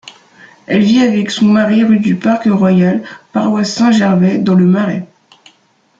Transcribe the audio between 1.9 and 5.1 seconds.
du Parc-Royal, paroisse Saint-Gervais, dans Le Marais.